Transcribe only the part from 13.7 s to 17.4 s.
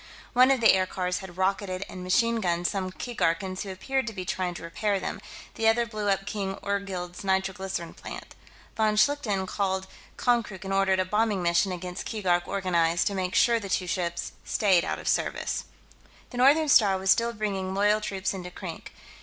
ships stayed out of service. The Northern Star was still